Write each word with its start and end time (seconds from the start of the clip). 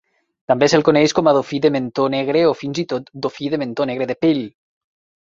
També 0.51 0.67
se'l 0.71 0.83
coneix 0.85 1.13
com 1.19 1.27
a 1.31 1.33
dofí 1.37 1.59
de 1.65 1.69
mentó 1.75 2.05
negre 2.13 2.41
o 2.53 2.55
fins 2.63 2.81
i 2.85 2.87
tot 2.95 3.13
dofí 3.27 3.51
de 3.55 3.61
mentó 3.65 3.87
negre 3.91 4.09
de 4.15 4.17
Peale. 4.25 4.49